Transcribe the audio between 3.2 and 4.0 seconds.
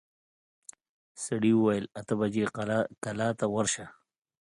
ته ورسه.